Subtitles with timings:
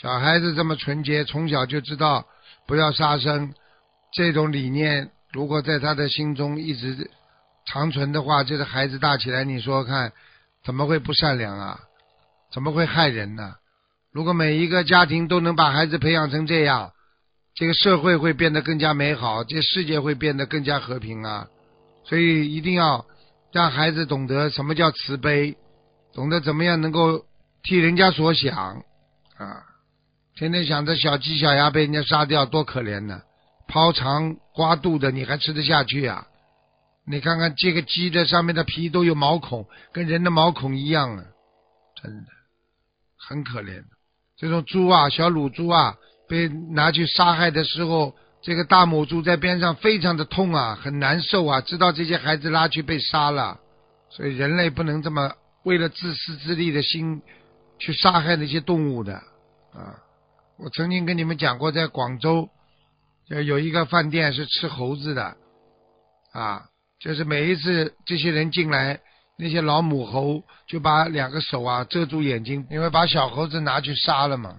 [0.00, 2.26] 小孩子这么纯洁，从小就知道
[2.66, 3.54] 不要杀生，
[4.12, 7.10] 这种理念如果在他的心中一直
[7.64, 10.12] 长存的话，这个孩子大起来，你说看
[10.62, 11.80] 怎么会不善良啊？
[12.52, 13.54] 怎么会害人呢？
[14.12, 16.92] 如果每一个家庭都能把孩子培养成这样，
[17.54, 21.48] 这个社会会变得更加美好，这世界会变得更加和平啊！
[22.04, 23.06] 所以一定要
[23.50, 25.56] 让孩子懂得什么叫慈悲，
[26.12, 27.24] 懂得怎么样能够
[27.62, 28.82] 替人家所想
[29.38, 29.64] 啊！
[30.36, 33.22] 天天想着小鸡小鸭被人家杀掉多可怜呢，
[33.68, 36.26] 剖肠刮肚的你还吃得下去啊？
[37.06, 41.24] 你看看这个鸡的上面的皮都有毛孔，跟人的毛孔一样啊，
[42.02, 42.26] 真的
[43.18, 43.82] 很可怜。
[44.36, 45.96] 这种猪啊，小乳猪啊。
[46.28, 48.12] 被拿去杀害的时候，
[48.42, 53.60] 这个大母猪在边上非常的痛啊，很难受啊，知道这些孩子拉去被杀了，
[54.10, 55.30] 所以人类不能这么
[55.62, 57.22] 为了自私自利的心
[57.78, 59.14] 去杀害那些动物的
[59.72, 60.02] 啊。
[60.58, 62.48] 我曾经跟你们讲过，在广州
[63.28, 65.36] 有一个饭店是吃猴子的
[66.32, 66.64] 啊，
[66.98, 69.00] 就是每一次这些人进来，
[69.38, 74.56] 那些老母猴就把两个手啊遮住眼睛，因为把小猴子拿去杀了嘛。